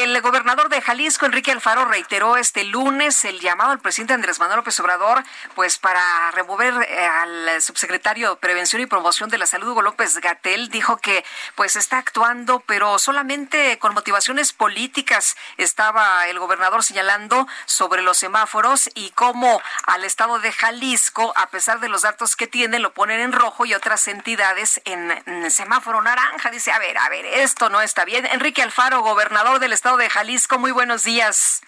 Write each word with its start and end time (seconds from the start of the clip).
El 0.00 0.18
gobernador 0.22 0.70
de 0.70 0.80
Jalisco, 0.80 1.26
Enrique 1.26 1.52
Alfaro, 1.52 1.84
reiteró 1.84 2.38
este 2.38 2.64
lunes 2.64 3.22
el 3.26 3.38
llamado 3.38 3.72
al 3.72 3.80
presidente 3.80 4.14
Andrés 4.14 4.40
Manuel 4.40 4.56
López 4.56 4.80
Obrador, 4.80 5.22
pues 5.54 5.76
para 5.76 6.30
remover 6.30 6.72
eh, 6.88 7.04
al 7.04 7.60
subsecretario 7.60 8.30
de 8.30 8.36
Prevención 8.36 8.80
y 8.80 8.86
Promoción 8.86 9.28
de 9.28 9.36
la 9.36 9.44
Salud, 9.44 9.68
Hugo 9.68 9.82
López 9.82 10.16
Gatel, 10.22 10.70
dijo 10.70 10.96
que 10.96 11.22
pues 11.54 11.76
está 11.76 11.98
actuando, 11.98 12.60
pero 12.60 12.98
solamente 12.98 13.78
con 13.78 13.92
motivaciones 13.92 14.54
políticas. 14.54 15.36
Estaba 15.58 16.26
el 16.28 16.38
gobernador 16.38 16.82
señalando 16.82 17.46
sobre 17.66 18.00
los 18.00 18.16
semáforos 18.16 18.88
y 18.94 19.10
cómo 19.10 19.60
al 19.86 20.04
estado 20.04 20.38
de 20.38 20.50
Jalisco, 20.50 21.34
a 21.36 21.50
pesar 21.50 21.78
de 21.78 21.90
los 21.90 22.00
datos 22.00 22.36
que 22.36 22.46
tiene, 22.46 22.78
lo 22.78 22.94
ponen 22.94 23.20
en 23.20 23.32
rojo 23.32 23.66
y 23.66 23.74
otras 23.74 24.08
entidades 24.08 24.80
en, 24.86 25.10
en 25.26 25.50
semáforo 25.50 26.00
naranja. 26.00 26.50
Dice, 26.50 26.72
a 26.72 26.78
ver, 26.78 26.96
a 26.96 27.10
ver, 27.10 27.26
esto 27.26 27.68
no 27.68 27.82
está 27.82 28.06
bien. 28.06 28.24
Enrique 28.24 28.62
Alfaro, 28.62 29.02
gobernador 29.02 29.58
del 29.58 29.74
estado 29.74 29.89
de 29.96 30.08
Jalisco. 30.08 30.58
Muy 30.58 30.70
buenos 30.70 31.04
días. 31.04 31.62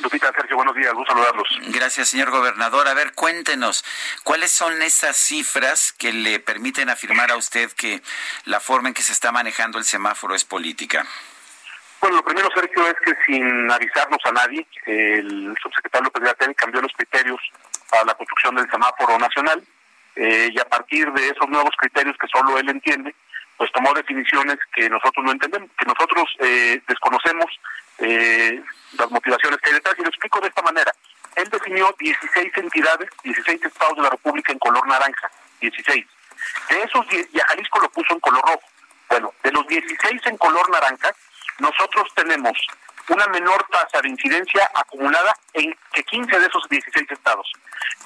Lupita, 0.00 0.32
Sergio, 0.32 0.56
buenos 0.56 0.74
días, 0.74 0.92
gusto 0.94 1.12
saludarlos. 1.12 1.48
Gracias, 1.68 2.08
señor 2.08 2.30
gobernador. 2.30 2.88
A 2.88 2.94
ver, 2.94 3.12
cuéntenos, 3.12 3.84
¿cuáles 4.24 4.50
son 4.50 4.82
esas 4.82 5.16
cifras 5.16 5.92
que 5.92 6.12
le 6.12 6.40
permiten 6.40 6.90
afirmar 6.90 7.30
a 7.30 7.36
usted 7.36 7.70
que 7.72 8.02
la 8.44 8.58
forma 8.58 8.88
en 8.88 8.94
que 8.94 9.02
se 9.02 9.12
está 9.12 9.30
manejando 9.30 9.78
el 9.78 9.84
semáforo 9.84 10.34
es 10.34 10.44
política? 10.44 11.06
Bueno, 12.00 12.16
lo 12.16 12.24
primero, 12.24 12.48
Sergio, 12.54 12.86
es 12.88 12.96
que 13.04 13.14
sin 13.26 13.70
avisarnos 13.70 14.18
a 14.24 14.32
nadie, 14.32 14.66
el 14.86 15.56
subsecretario 15.62 16.04
López 16.04 16.22
Gatel 16.24 16.54
cambió 16.56 16.80
los 16.82 16.92
criterios 16.92 17.40
para 17.88 18.04
la 18.04 18.14
construcción 18.14 18.56
del 18.56 18.70
semáforo 18.70 19.18
nacional 19.18 19.62
eh, 20.16 20.50
y 20.52 20.58
a 20.58 20.64
partir 20.64 21.10
de 21.12 21.28
esos 21.28 21.48
nuevos 21.48 21.74
criterios 21.78 22.16
que 22.20 22.26
solo 22.28 22.58
él 22.58 22.68
entiende, 22.68 23.14
tomó 23.76 23.92
definiciones 23.92 24.56
que 24.74 24.88
nosotros 24.88 25.22
no 25.22 25.32
entendemos, 25.32 25.68
que 25.78 25.84
nosotros 25.84 26.24
eh, 26.38 26.80
desconocemos 26.88 27.44
eh, 27.98 28.62
las 28.98 29.10
motivaciones 29.10 29.60
que 29.60 29.68
hay 29.68 29.74
detrás. 29.74 29.94
Y 29.98 30.02
lo 30.02 30.08
explico 30.08 30.40
de 30.40 30.48
esta 30.48 30.62
manera. 30.62 30.90
Él 31.34 31.46
definió 31.50 31.94
16 31.98 32.52
entidades, 32.56 33.10
16 33.22 33.62
estados 33.62 33.96
de 33.96 34.02
la 34.02 34.10
República 34.10 34.50
en 34.50 34.58
color 34.58 34.88
naranja, 34.88 35.30
16. 35.60 36.06
De 36.70 36.82
esos, 36.82 37.06
y 37.12 37.38
a 37.38 37.44
Jalisco 37.48 37.80
lo 37.80 37.90
puso 37.90 38.14
en 38.14 38.20
color 38.20 38.42
rojo. 38.46 38.62
Bueno, 39.10 39.34
de 39.42 39.52
los 39.52 39.66
16 39.66 40.22
en 40.24 40.38
color 40.38 40.70
naranja, 40.70 41.12
nosotros 41.58 42.08
tenemos 42.14 42.56
una 43.08 43.26
menor 43.26 43.62
tasa 43.70 44.00
de 44.00 44.08
incidencia 44.08 44.70
acumulada 44.74 45.36
en 45.52 45.76
que 45.92 46.02
15 46.02 46.40
de 46.40 46.46
esos 46.46 46.66
16 46.70 47.10
estados. 47.10 47.52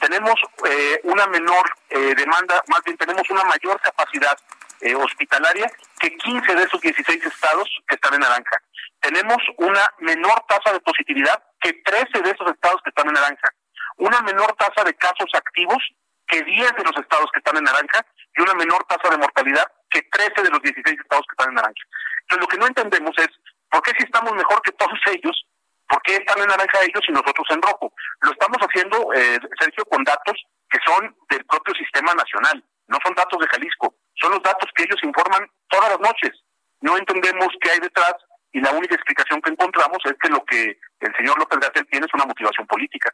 Tenemos 0.01 0.35
eh, 0.69 1.01
una 1.05 1.29
menor 1.29 1.73
eh, 1.91 2.15
demanda, 2.17 2.61
más 2.67 2.83
bien 2.85 2.97
tenemos 2.97 3.31
una 3.31 3.45
mayor 3.45 3.81
capacidad 3.81 4.37
eh, 4.81 4.95
hospitalaria 4.95 5.71
que 5.99 6.17
15 6.17 6.55
de 6.55 6.63
esos 6.63 6.81
16 6.81 7.25
estados 7.25 7.69
que 7.87 7.95
están 7.95 8.15
en 8.15 8.21
naranja. 8.21 8.63
Tenemos 9.01 9.39
una 9.59 9.89
menor 10.01 10.45
tasa 10.49 10.73
de 10.73 10.81
positividad 10.81 11.43
que 11.61 11.73
13 11.73 12.23
de 12.23 12.31
esos 12.31 12.51
estados 12.51 12.81
que 12.83 12.91
están 12.91 13.09
en 13.09 13.15
naranja. 13.15 13.49
Una 13.97 14.21
menor 14.23 14.55
tasa 14.57 14.85
de 14.85 14.95
casos 14.95 15.31
activos 15.35 15.83
que 16.27 16.43
10 16.43 16.73
de 16.77 16.85
los 16.85 16.97
estados 16.97 17.31
que 17.33 17.41
están 17.41 17.57
en 17.57 17.65
naranja 17.65 18.07
y 18.37 18.43
una 18.43 18.55
menor 18.55 18.85
tasa 18.85 19.11
de 19.11 19.19
mortalidad 19.19 19.67
que 19.91 20.03
13 20.03 20.43
de 20.43 20.51
los 20.51 20.63
16 20.63 20.99
estados 21.01 21.27
que 21.27 21.35
están 21.35 21.49
en 21.51 21.57
naranja. 21.57 21.83
Entonces 22.23 22.41
lo 22.41 22.49
que 22.49 22.59
no 22.59 22.67
entendemos 22.67 23.15
es 23.19 23.29
¿Por 23.71 23.83
qué 23.83 23.93
si 23.97 24.05
estamos 24.05 24.33
mejor 24.33 24.61
que 24.63 24.73
todos 24.73 24.99
ellos? 25.07 25.47
¿Por 25.89 26.03
qué 26.03 26.17
están 26.17 26.39
en 26.41 26.49
naranja 26.49 26.83
ellos 26.83 27.03
y 27.09 27.13
nosotros 27.13 27.47
en 27.51 27.63
rojo? 27.63 27.93
Lo 28.21 28.33
estamos 28.33 28.59
haciendo, 28.59 29.13
eh, 29.15 29.39
Sergio, 29.59 29.85
con 29.87 30.03
datos 30.05 30.37
que 30.69 30.79
son 30.85 31.17
del 31.31 31.45
propio 31.47 31.75
sistema 31.75 32.15
nacional, 32.15 32.63
no 32.89 32.99
son 33.05 33.15
datos 33.15 33.39
de 33.41 33.49
Jalisco, 33.49 33.95
son 34.21 34.33
los 34.33 34.43
datos 34.43 34.71
que 34.75 34.85
ellos 34.85 34.99
informan 35.03 35.49
todas 35.69 35.91
las 35.91 36.01
noches. 36.01 36.33
No 36.81 36.97
entendemos 36.97 37.49
qué 37.61 37.71
hay 37.73 37.81
detrás 37.81 38.15
y 38.53 38.61
la 38.61 38.73
única 38.73 38.95
explicación 38.95 39.41
que 39.41 39.51
encontramos 39.51 39.99
es 40.05 40.15
que 40.21 40.29
lo 40.29 40.45
que 40.45 40.79
el 41.01 41.17
señor 41.17 41.39
López 41.39 41.59
Gatel 41.61 41.87
tiene 41.87 42.07
es 42.07 42.15
una 42.15 42.25
motivación 42.25 42.67
política. 42.67 43.13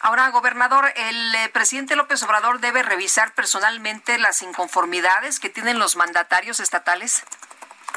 Ahora, 0.00 0.28
gobernador, 0.30 0.92
el 0.96 1.34
eh, 1.34 1.48
presidente 1.52 1.96
López 1.96 2.22
Obrador 2.24 2.60
debe 2.60 2.82
revisar 2.82 3.34
personalmente 3.34 4.18
las 4.18 4.42
inconformidades 4.42 5.38
que 5.38 5.48
tienen 5.48 5.78
los 5.78 5.96
mandatarios 5.96 6.60
estatales. 6.60 7.24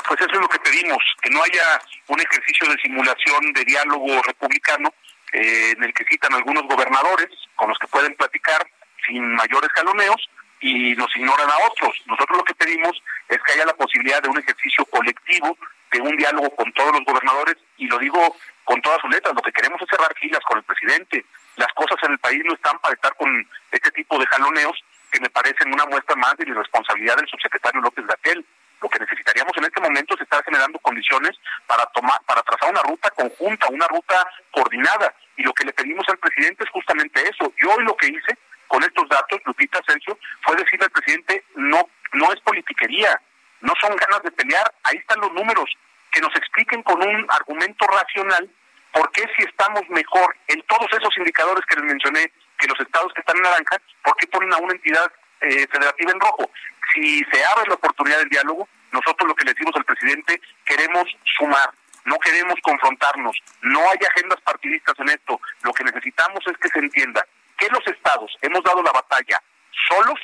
Pues 0.08 0.22
eso 0.22 0.32
es 0.32 0.40
lo 0.40 0.48
que 0.48 0.60
pedimos, 0.60 1.04
que 1.22 1.32
no 1.32 1.42
haya 1.42 1.82
un 2.08 2.22
ejercicio 2.22 2.70
de 2.70 2.80
simulación 2.82 3.52
de 3.54 3.66
diálogo 3.66 4.22
republicano 4.22 4.94
eh, 5.34 5.74
en 5.76 5.84
el 5.84 5.94
que 5.94 6.06
citan 6.06 6.34
algunos 6.34 6.64
gobernadores 6.64 7.28
con 7.56 7.70
los 7.70 7.78
que 7.80 7.88
pueden 7.88 8.16
platicar 8.16 8.66
sin 9.06 9.34
mayores 9.34 9.70
jaloneos 9.74 10.30
y 10.60 10.96
nos 10.96 11.16
ignoran 11.16 11.50
a 11.50 11.68
otros. 11.70 11.94
Nosotros 12.06 12.38
lo 12.38 12.44
que 12.44 12.56
pedimos 12.56 13.02
es 13.30 13.38
que 13.44 13.54
haya 13.54 13.66
la 13.66 13.76
posibilidad 13.76 14.22
de 14.22 14.30
un 14.30 14.40
ejercicio 14.40 14.86
colectivo, 14.86 15.58
de 15.92 16.02
un 16.02 16.16
diálogo 16.18 16.50
con 16.56 16.72
todos 16.74 16.92
los 16.92 17.06
gobernadores, 17.06 17.56
y 17.78 17.88
lo 17.88 17.98
digo 18.00 18.36
con 18.64 18.82
todas 18.82 19.00
sus 19.02 19.10
letras, 19.10 19.34
lo 19.34 19.42
que 19.42 19.52
queremos 19.52 19.82
es 19.82 19.88
cerrar 19.90 20.14
filas 20.20 20.42
con 20.46 20.58
el 20.58 20.64
presidente. 20.64 21.26
Las 21.56 21.72
cosas 21.74 21.98
en 22.04 22.12
el 22.12 22.20
país 22.20 22.42
no 22.46 22.54
están 22.54 22.78
para 22.80 22.94
estar 22.94 23.16
con 23.16 23.30
este 23.72 23.92
tipo 23.92 24.20
de 24.20 24.28
jaloneos 24.28 24.84
que 25.12 25.22
me 25.22 25.30
parecen 25.30 25.74
una 25.74 25.86
muestra 25.86 26.16
más 26.16 26.36
de 26.38 26.46
la 26.46 26.52
irresponsabilidad 26.52 27.16
del 27.16 27.30
subsecretario 27.30 27.82
López 27.82 28.06
Gatel. 28.06 28.46
Lo 28.82 28.90
que 28.90 29.00
necesitaríamos 29.00 29.54
en 29.58 29.64
este 29.64 29.82
momento 29.82 30.16
es 30.16 30.22
estar 30.22 30.44
generando 30.44 30.78
condiciones 30.80 31.32
para 31.66 31.86
tomar, 31.88 32.20
para 32.26 32.44
trazar 32.44 32.70
una 32.70 32.82
ruta 32.84 33.10
conjunta, 33.12 33.68
una 33.70 33.88
ruta 33.88 34.28
coordinada. 34.52 35.16
Y 35.36 35.44
lo 35.44 35.54
que 35.54 35.66
le 35.66 35.74
pedimos 35.74 36.06
al 36.10 36.18
presidente 36.18 36.64
es 36.64 36.70
justamente 36.70 37.22
eso. 37.22 37.52
Yo 37.60 37.72
hoy 37.72 37.86
lo 37.86 37.96
que 37.96 38.08
hice 38.08 38.38
con 38.68 38.84
estos 38.84 39.08
datos, 39.10 39.40
Lupita 39.46 39.80
Asensio, 39.80 40.18
fue 40.42 40.56
decirle 40.56 40.86
al 40.86 40.92
presidente, 40.92 41.44
no, 41.56 41.90
no 42.14 42.34
es 42.34 42.40
politiquería, 42.42 43.22
no 43.62 43.74
son 43.82 43.96
ganas 43.96 44.22
de 44.24 44.32
pelear, 44.32 44.74
ahí 44.84 44.98
están 44.98 45.20
los 45.22 45.34
números, 45.34 45.70
que 46.12 46.22
nos 46.22 46.36
expliquen 46.36 46.84
con 46.84 47.02
un 47.02 47.26
argumento 47.30 47.86
racional 47.88 48.50
por 48.92 49.12
qué 49.12 49.26
si 49.38 49.44
estamos 49.44 49.82
mejor 49.90 50.36
en 50.48 50.62
todos 50.64 50.88
esos 50.92 51.16
indicadores 51.18 51.64
que 51.66 51.76
les 51.76 51.86
mencioné, 51.86 52.32
que 52.58 52.68
los 52.68 52.80
estados 52.80 53.14
que 53.14 53.22
están 53.22 53.38
en 53.38 53.44
naranja, 53.44 53.78
¿por 54.04 54.16
qué 54.18 54.28
ponen 54.28 54.54
a 54.54 54.58
una 54.58 54.74
entidad 54.74 55.12
eh, 55.42 55.68
federativa 55.70 56.12
en 56.12 56.20
rojo? 56.20 56.50
si 56.94 57.24
se 57.32 57.46
abre 57.46 57.68
la 57.68 57.76
oportunidad 57.76 58.20
del 58.20 58.30
diálogo, 58.30 58.68
nosotros 58.92 59.28
lo 59.28 59.36
que 59.36 59.46
le 59.46 59.54
decimos 59.54 59.76
al 59.76 59.86
presidente, 59.86 60.42
queremos 60.66 61.06
sumar, 61.38 61.70
no 62.06 62.18
queremos 62.20 62.56
confrontarnos, 62.62 63.38
no 63.62 63.82
hay 63.82 63.98
agendas 64.10 64.40
partidistas 64.42 64.96
en 65.00 65.10
esto, 65.10 65.40
lo 65.64 65.74
que 65.74 65.84
necesitamos 65.84 66.40
es 66.48 66.58
que 66.58 66.70
se 66.70 66.80
entienda 66.80 67.26
que 67.58 67.68
los 67.70 67.86
estados 67.88 68.32
hemos 68.42 68.64
dado 68.64 68.82
la 68.84 68.92
batalla 68.92 69.42
solos, 69.90 70.20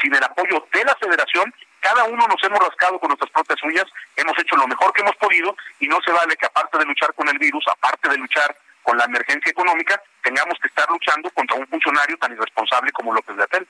sin 0.00 0.14
el 0.14 0.22
apoyo 0.22 0.66
de 0.72 0.84
la 0.84 0.94
federación, 0.96 1.52
cada 1.80 2.04
uno 2.04 2.26
nos 2.26 2.42
hemos 2.42 2.58
rascado 2.58 2.98
con 2.98 3.08
nuestras 3.08 3.30
propias 3.30 3.62
uñas, 3.62 3.86
hemos 4.16 4.38
hecho 4.38 4.56
lo 4.56 4.66
mejor 4.66 4.92
que 4.92 5.02
hemos 5.02 5.16
podido 5.16 5.56
y 5.80 5.88
no 5.88 5.98
se 6.04 6.12
vale 6.12 6.36
que 6.36 6.46
aparte 6.46 6.78
de 6.78 6.84
luchar 6.84 7.14
con 7.14 7.28
el 7.28 7.38
virus, 7.38 7.64
aparte 7.68 8.08
de 8.08 8.18
luchar 8.18 8.54
con 8.88 8.96
la 8.96 9.04
emergencia 9.04 9.50
económica, 9.50 10.02
tengamos 10.22 10.58
que 10.62 10.68
estar 10.68 10.88
luchando 10.88 11.28
contra 11.32 11.58
un 11.58 11.66
funcionario 11.66 12.16
tan 12.16 12.32
irresponsable 12.32 12.90
como 12.92 13.12
López 13.12 13.36
de 13.36 13.42
Atel. 13.42 13.68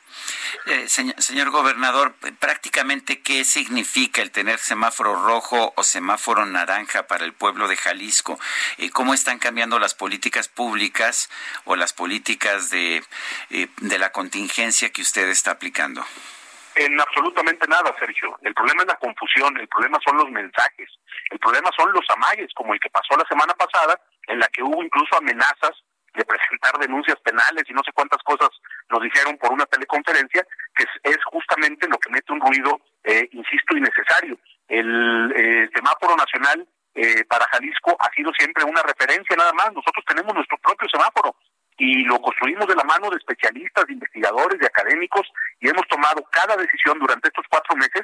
Eh, 0.66 0.88
señor, 0.88 1.50
gobernador, 1.50 2.14
prácticamente, 2.38 3.20
¿qué 3.20 3.44
significa 3.44 4.22
el 4.22 4.30
tener 4.30 4.60
semáforo 4.60 5.16
rojo 5.26 5.72
o 5.74 5.82
semáforo 5.82 6.46
naranja 6.46 7.08
para 7.08 7.24
el 7.24 7.32
pueblo 7.32 7.66
de 7.66 7.76
Jalisco? 7.76 8.38
Eh, 8.76 8.90
¿Cómo 8.90 9.12
están 9.12 9.40
cambiando 9.40 9.80
las 9.80 9.96
políticas 9.96 10.46
públicas 10.46 11.28
o 11.64 11.74
las 11.74 11.92
políticas 11.92 12.70
de, 12.70 13.02
eh, 13.50 13.66
de 13.78 13.98
la 13.98 14.12
contingencia 14.12 14.90
que 14.90 15.02
usted 15.02 15.28
está 15.30 15.50
aplicando? 15.50 16.04
En 16.76 17.00
absolutamente 17.00 17.66
nada, 17.66 17.92
Sergio. 17.98 18.38
El 18.42 18.54
problema 18.54 18.82
es 18.82 18.88
la 18.88 18.98
confusión, 18.98 19.56
el 19.58 19.66
problema 19.66 19.98
son 20.04 20.16
los 20.16 20.30
mensajes, 20.30 20.88
el 21.30 21.40
problema 21.40 21.70
son 21.76 21.90
los 21.90 22.08
amagues, 22.08 22.54
como 22.54 22.72
el 22.72 22.78
que 22.78 22.88
pasó 22.88 23.16
la 23.16 23.26
semana 23.28 23.52
pasada, 23.54 24.00
en 24.38 24.40
la 24.40 24.48
que 24.48 24.62
hubo 24.62 24.84
incluso 24.84 25.18
amenazas 25.18 25.74
de 26.14 26.24
presentar 26.24 26.78
denuncias 26.78 27.18
penales 27.20 27.64
y 27.68 27.72
no 27.72 27.82
sé 27.84 27.90
cuántas 27.92 28.22
cosas 28.22 28.48
nos 28.88 29.02
dijeron 29.02 29.36
por 29.36 29.52
una 29.52 29.66
teleconferencia, 29.66 30.46
que 30.74 30.84
es, 31.02 31.18
justamente 31.26 31.88
lo 31.88 31.98
que 31.98 32.10
mete 32.10 32.32
un 32.32 32.40
ruido, 32.40 32.80
eh, 33.02 33.28
insisto, 33.32 33.76
innecesario. 33.76 34.38
El 34.68 35.32
eh, 35.34 35.68
semáforo 35.74 36.16
nacional 36.16 36.66
eh, 36.94 37.24
para 37.24 37.46
Jalisco 37.50 37.96
ha 37.98 38.10
sido 38.14 38.32
siempre 38.38 38.64
una 38.64 38.82
referencia 38.82 39.36
nada 39.36 39.52
más. 39.52 39.72
Nosotros 39.72 40.04
tenemos 40.06 40.34
nuestro 40.34 40.56
propio 40.58 40.88
semáforo 40.88 41.34
y 41.78 42.04
lo 42.04 42.20
construimos 42.20 42.66
de 42.66 42.74
la 42.74 42.84
mano 42.84 43.08
de 43.08 43.16
especialistas, 43.16 43.86
de 43.86 43.94
investigadores, 43.94 44.58
de 44.58 44.66
académicos 44.66 45.26
y 45.60 45.68
hemos 45.68 45.86
tomado 45.88 46.22
cada 46.30 46.56
decisión 46.56 46.98
durante 46.98 47.28
estos 47.28 47.46
cuatro 47.48 47.76
meses. 47.76 48.02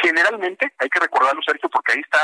Generalmente, 0.00 0.72
hay 0.78 0.88
que 0.88 1.00
recordarlo, 1.00 1.42
Sergio, 1.42 1.68
porque 1.68 1.92
ahí 1.92 2.00
está 2.00 2.20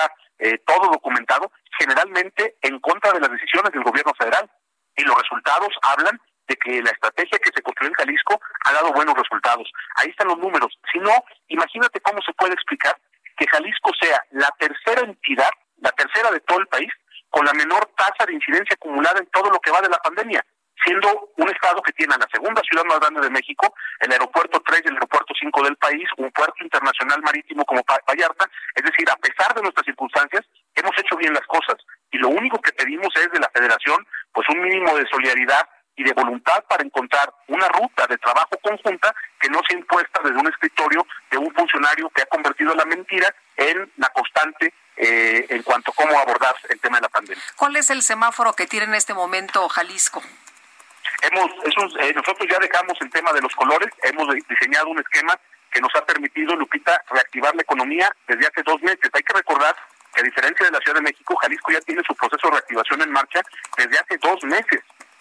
todo 0.64 0.90
documentado, 0.90 1.52
generalmente 1.78 2.56
en 2.62 2.80
contra 2.80 3.12
de 3.12 3.20
las 3.20 3.30
decisiones 3.30 3.72
del 3.72 3.84
gobierno 3.84 4.12
federal 4.18 4.50
Y 4.96 5.04
los 5.04 5.16
resultados 5.16 5.70
hablan 5.82 6.20
de 6.48 6.56
que 6.56 6.82
la 6.82 6.90
estrategia 6.90 7.38
que 7.38 7.50
se 7.54 7.62
construyó 7.62 7.90
en 7.90 7.94
Jalisco 7.94 8.40
ha 8.64 8.72
dado 8.72 8.92
buenos 8.92 9.14
resultados. 9.14 9.70
Ahí 9.96 10.10
están 10.10 10.28
los 10.28 10.38
números. 10.38 10.76
Si 10.92 10.98
no, 10.98 11.12
imagínate 11.48 12.00
cómo 12.00 12.20
se 12.22 12.32
puede 12.34 12.54
explicar 12.54 12.96
que 13.36 13.46
Jalisco 13.46 13.90
sea 14.00 14.22
la 14.32 14.48
tercera 14.58 15.02
entidad, 15.02 15.50
la 15.78 15.90
tercera 15.92 16.30
de 16.30 16.40
todo 16.40 16.58
el 16.58 16.66
país, 16.66 16.90
con 17.30 17.46
la 17.46 17.54
menor 17.54 17.86
tasa 17.96 18.26
de 18.26 18.34
incidencia 18.34 18.74
acumulada 18.74 19.18
en 19.18 19.26
todo 19.26 19.48
lo 19.50 19.58
que 19.60 19.70
va 19.70 19.80
de 19.80 19.88
la 19.88 19.98
pandemia, 19.98 20.44
siendo 20.84 21.30
un 21.36 21.48
estado 21.48 21.82
que 21.82 21.92
tiene 21.92 22.14
la 22.18 22.28
segunda 22.32 22.62
ciudad 22.62 22.84
más 22.84 23.00
grande 23.00 23.20
de 23.20 23.30
México, 23.30 23.74
el 24.00 24.12
aeropuerto 24.12 24.60
3 24.64 24.82
y 24.84 24.88
el 24.88 24.94
aeropuerto 24.94 25.34
5 25.38 25.62
del 25.64 25.76
país, 25.76 26.08
un 26.16 26.30
puerto 26.32 26.62
internacional 26.62 27.20
marítimo 27.22 27.64
como 27.64 27.82
Vallarta, 28.08 28.48
es 28.74 28.82
decir, 28.82 29.08
a 29.10 29.16
pesar 29.16 29.54
de 29.54 29.62
nuestras 29.62 29.84
circunstancias, 29.86 30.42
hemos 30.74 30.92
hecho 30.98 31.16
bien 31.16 31.34
las 31.34 31.46
cosas 31.46 31.76
y 32.10 32.18
lo 32.18 32.28
único 32.28 32.60
que 32.60 32.72
pedimos 32.72 33.08
es 33.16 33.30
de 33.30 33.40
la 33.40 33.50
federación 33.52 34.06
pues 34.32 34.48
un 34.48 34.60
mínimo 34.60 34.96
de 34.96 35.06
solidaridad 35.08 35.68
y 35.96 36.04
de 36.04 36.12
voluntad 36.14 36.64
para 36.68 36.82
encontrar 36.82 37.32
una 37.48 37.68
ruta 37.68 38.06
de 38.06 38.16
trabajo 38.18 38.58
conjunta 38.62 39.14
que 39.38 39.50
no 39.50 39.60
sea 39.68 39.78
impuesta 39.78 40.20
desde 40.24 40.38
un 40.38 40.48
escritorio 40.48 41.06
de 41.30 41.38
un 41.38 41.52
funcionario 41.54 42.08
que 42.10 42.22
ha 42.22 42.26
convertido 42.26 42.74
la 42.74 42.84
mentira 42.86 43.34
en 43.56 43.92
la 43.96 44.08
constante 44.08 44.72
eh, 44.96 45.46
en 45.50 45.62
cuanto 45.62 45.90
a 45.90 45.94
cómo 45.94 46.18
abordar 46.18 46.54
el 46.68 46.80
tema 46.80 46.96
de 46.96 47.02
la 47.02 47.08
pandemia. 47.08 47.42
¿Cuál 47.56 47.76
es 47.76 47.90
el 47.90 48.02
semáforo 48.02 48.52
que 48.54 48.66
tiene 48.66 48.86
en 48.86 48.94
este 48.94 49.14
momento 49.14 49.68
Jalisco? 49.68 50.22
Hemos, 51.22 51.50
eh, 52.00 52.12
nosotros 52.14 52.48
ya 52.50 52.58
dejamos 52.58 53.00
el 53.00 53.10
tema 53.10 53.32
de 53.32 53.40
los 53.40 53.54
colores, 53.54 53.88
hemos 54.02 54.26
diseñado 54.48 54.88
un 54.88 54.98
esquema 54.98 55.38
que 55.70 55.80
nos 55.80 55.94
ha 55.94 56.04
permitido, 56.04 56.56
Lupita, 56.56 57.00
reactivar 57.10 57.54
la 57.54 57.62
economía 57.62 58.14
desde 58.26 58.46
hace 58.46 58.62
dos 58.64 58.82
meses. 58.82 59.08
Hay 59.12 59.22
que 59.22 59.32
recordar 59.32 59.74
que 60.12 60.20
a 60.20 60.24
diferencia 60.24 60.66
de 60.66 60.72
la 60.72 60.78
Ciudad 60.80 60.96
de 60.96 61.02
México, 61.02 61.36
Jalisco 61.36 61.70
ya 61.70 61.80
tiene 61.80 62.02
su 62.06 62.14
proceso 62.14 62.48
de 62.48 62.54
reactivación 62.54 63.02
en 63.02 63.12
marcha 63.12 63.40
desde 63.76 63.98
hace 63.98 64.18
dos 64.18 64.42
meses. 64.44 64.80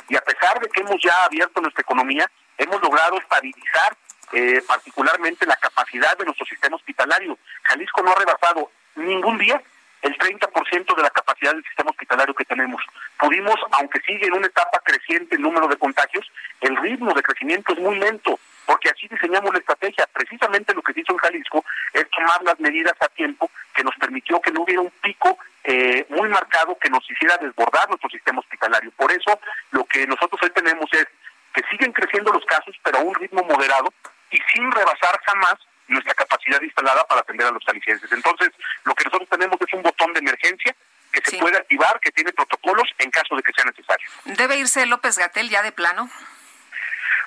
Y 0.09 0.15
a 0.15 0.21
pesar 0.21 0.59
de 0.59 0.67
que 0.69 0.81
hemos 0.81 0.97
ya 1.01 1.23
abierto 1.23 1.61
nuestra 1.61 1.81
economía, 1.81 2.29
hemos 2.57 2.81
logrado 2.81 3.17
estabilizar 3.17 3.95
eh, 4.33 4.61
particularmente 4.67 5.45
la 5.45 5.55
capacidad 5.55 6.17
de 6.17 6.25
nuestro 6.25 6.45
sistema 6.45 6.75
hospitalario. 6.75 7.37
Jalisco 7.63 8.01
no 8.01 8.11
ha 8.11 8.15
rebasado 8.15 8.71
ningún 8.95 9.37
día 9.37 9.61
el 10.01 10.17
30% 10.17 10.95
de 10.95 11.01
la 11.01 11.09
capacidad 11.09 11.53
del 11.53 11.63
sistema 11.63 11.91
hospitalario 11.91 12.33
que 12.33 12.45
tenemos. 12.45 12.81
Pudimos, 13.19 13.55
aunque 13.71 13.99
sigue 14.01 14.27
en 14.27 14.33
una 14.33 14.47
etapa 14.47 14.79
creciente 14.83 15.35
el 15.35 15.41
número 15.41 15.67
de 15.67 15.77
contagios, 15.77 16.31
el 16.61 16.75
ritmo 16.77 17.13
de 17.13 17.21
crecimiento 17.23 17.73
es 17.73 17.79
muy 17.79 17.99
lento, 17.99 18.39
porque 18.65 18.89
así 18.89 19.07
diseñamos 19.07 19.53
la 19.53 19.59
estrategia. 19.59 20.07
Precisamente 20.11 20.73
lo 20.73 20.81
que 20.81 20.93
se 20.93 21.01
hizo 21.01 21.13
en 21.13 21.19
Jalisco 21.19 21.63
es 21.93 22.09
tomar 22.09 22.41
las 22.43 22.59
medidas 22.59 22.95
a 22.99 23.07
tiempo 23.09 23.49
que 23.73 23.83
nos 23.83 23.95
permitió 23.95 24.41
que 24.41 24.51
no 24.51 24.61
hubiera 24.61 24.81
un 24.81 24.91
pico 25.01 25.37
eh, 25.63 26.05
muy 26.09 26.29
marcado 26.29 26.77
que 26.79 26.89
nos 26.89 27.09
hiciera 27.09 27.37
desbordar 27.37 27.87
nuestro 27.89 28.09
sistema 28.09 28.39
hospitalario. 28.39 28.91
Por 28.91 29.11
eso, 29.11 29.39
lo 29.71 29.85
que 29.85 30.07
nosotros 30.07 30.41
hoy 30.41 30.49
tenemos 30.49 30.89
es 30.93 31.05
que 31.53 31.61
siguen 31.69 31.91
creciendo 31.91 32.31
los 32.31 32.45
casos, 32.45 32.75
pero 32.83 32.99
a 32.99 33.01
un 33.01 33.13
ritmo 33.15 33.43
moderado 33.43 33.93
y 34.31 34.39
sin 34.53 34.71
rebasar 34.71 35.19
jamás 35.25 35.55
nuestra 35.91 36.13
capacidad 36.13 36.61
instalada 36.61 37.05
para 37.05 37.21
atender 37.21 37.47
a 37.47 37.51
los 37.51 37.63
jaliscienses. 37.63 38.11
Entonces, 38.11 38.49
lo 38.83 38.95
que 38.95 39.05
nosotros 39.05 39.29
tenemos 39.29 39.57
es 39.59 39.73
un 39.73 39.81
botón 39.81 40.13
de 40.13 40.19
emergencia 40.19 40.75
que 41.11 41.21
se 41.23 41.37
puede 41.37 41.57
activar, 41.57 41.99
que 41.99 42.11
tiene 42.11 42.31
protocolos 42.31 42.87
en 42.97 43.11
caso 43.11 43.35
de 43.35 43.43
que 43.43 43.51
sea 43.53 43.65
necesario. 43.65 44.07
¿Debe 44.25 44.57
irse 44.57 44.85
López 44.85 45.17
Gatel 45.17 45.49
ya 45.49 45.61
de 45.61 45.71
plano? 45.71 46.09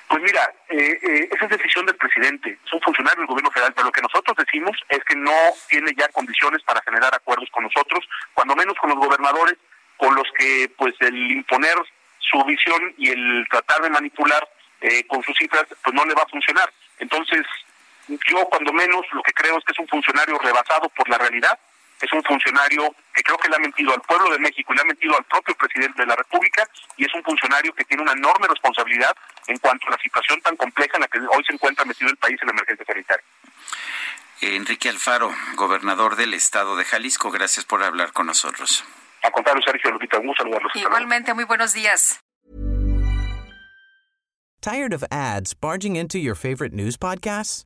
Pues 0.07 0.21
mira, 0.21 0.53
eh, 0.69 0.99
eh, 1.01 1.29
esa 1.31 1.45
es 1.45 1.51
decisión 1.51 1.85
del 1.85 1.95
presidente, 1.95 2.59
es 2.63 2.73
un 2.73 2.81
funcionario 2.81 3.21
del 3.21 3.27
gobierno 3.27 3.49
federal, 3.51 3.73
pero 3.73 3.87
lo 3.87 3.91
que 3.91 4.01
nosotros 4.01 4.37
decimos 4.37 4.77
es 4.89 5.03
que 5.03 5.15
no 5.15 5.31
tiene 5.67 5.93
ya 5.97 6.07
condiciones 6.09 6.61
para 6.63 6.81
generar 6.83 7.13
acuerdos 7.15 7.49
con 7.51 7.63
nosotros, 7.63 8.07
cuando 8.33 8.55
menos 8.55 8.77
con 8.77 8.91
los 8.91 8.99
gobernadores, 8.99 9.55
con 9.97 10.13
los 10.13 10.27
que 10.37 10.71
pues 10.77 10.93
el 10.99 11.31
imponer 11.31 11.75
su 12.19 12.43
visión 12.43 12.93
y 12.97 13.09
el 13.09 13.47
tratar 13.49 13.81
de 13.81 13.89
manipular 13.89 14.47
eh, 14.81 15.05
con 15.07 15.23
sus 15.23 15.35
cifras, 15.37 15.65
pues 15.83 15.93
no 15.95 16.05
le 16.05 16.13
va 16.13 16.21
a 16.21 16.29
funcionar. 16.29 16.71
Entonces, 16.99 17.45
yo 18.07 18.45
cuando 18.49 18.73
menos 18.73 19.05
lo 19.11 19.21
que 19.23 19.33
creo 19.33 19.57
es 19.57 19.65
que 19.65 19.71
es 19.71 19.79
un 19.79 19.87
funcionario 19.87 20.37
rebasado 20.39 20.89
por 20.89 21.07
la 21.09 21.17
realidad, 21.17 21.57
es 22.01 22.11
un 22.11 22.23
funcionario 22.23 22.93
que 23.13 23.23
creo 23.23 23.37
que 23.37 23.49
le 23.49 23.55
ha 23.55 23.59
mentido 23.59 23.93
al 23.93 24.01
pueblo 24.01 24.29
de 24.31 24.39
México 24.39 24.73
y 24.73 24.75
le 24.75 24.81
ha 24.81 24.85
mentido 24.85 25.17
al 25.17 25.23
propio 25.25 25.55
presidente 25.55 26.01
de 26.01 26.07
la 26.07 26.15
República 26.15 26.67
y 26.97 27.05
es 27.05 27.13
un 27.13 27.23
funcionario 27.23 27.73
que 27.73 27.85
tiene 27.85 28.03
una 28.03 28.11
enorme 28.11 28.47
responsabilidad 28.47 29.15
en 29.47 29.57
cuanto 29.59 29.87
a 29.87 29.91
la 29.91 29.97
situación 29.97 30.41
tan 30.41 30.55
compleja 30.57 30.91
en 30.95 31.01
la 31.01 31.07
que 31.07 31.19
hoy 31.19 31.43
se 31.45 31.53
encuentra 31.53 31.85
metido 31.85 32.09
el 32.09 32.17
país 32.17 32.37
en 32.41 32.47
la 32.47 32.53
emergencia 32.53 32.85
sanitaria. 32.85 33.25
Enrique 34.41 34.89
Alfaro, 34.89 35.31
gobernador 35.55 36.17
del 36.17 36.33
estado 36.33 36.75
de 36.75 36.83
Jalisco, 36.83 37.31
gracias 37.31 37.65
por 37.65 37.81
hablar 37.81 38.11
con 38.11 38.27
nosotros. 38.27 38.83
A 39.23 39.31
contrario, 39.31 39.61
Sergio 39.65 39.91
Lupita, 39.91 40.19
un 40.19 40.35
saludarlos. 40.35 40.71
Igualmente, 40.75 41.33
muy 41.33 41.45
buenos 41.45 41.73
días. 41.73 42.19
Tired 44.61 44.93
of 44.93 45.03
ads 45.11 45.53
barging 45.53 45.95
into 45.95 46.17
your 46.17 46.35
favorite 46.35 46.73
news 46.73 46.97
podcasts? 46.97 47.65